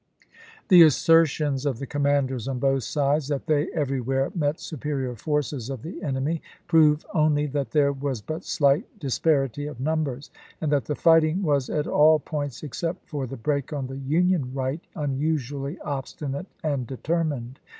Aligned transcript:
The 0.69 0.81
assertions 0.81 1.63
of 1.63 1.77
the 1.77 1.85
commanders 1.85 2.47
on 2.47 2.57
both 2.57 2.81
sides, 2.81 3.27
that 3.27 3.45
they 3.45 3.67
everywhere 3.71 4.31
met 4.33 4.59
superior 4.59 5.15
forces 5.15 5.69
of 5.69 5.83
the 5.83 6.01
enemy, 6.01 6.41
prove 6.67 7.05
only 7.13 7.45
that 7.45 7.69
there 7.69 7.93
was 7.93 8.19
but 8.19 8.43
slight 8.43 8.87
dis 8.99 9.19
parity 9.19 9.69
of 9.69 9.79
numbers; 9.79 10.31
and 10.59 10.71
that 10.71 10.85
the 10.85 10.95
fighting 10.95 11.43
was 11.43 11.69
at 11.69 11.85
all 11.85 12.17
points, 12.17 12.63
except 12.63 13.05
for 13.07 13.27
the 13.27 13.37
break 13.37 13.71
on 13.71 13.85
the 13.85 13.97
Union 13.99 14.51
right, 14.55 14.81
unusually 14.95 15.77
obstinate 15.81 16.47
and 16.63 16.87
determined. 16.87 17.59